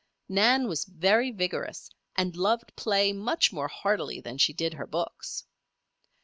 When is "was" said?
0.67-0.85